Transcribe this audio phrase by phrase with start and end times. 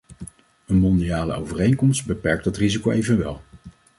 [0.67, 3.41] Een mondiale overeenkomst beperkt dat risico evenwel.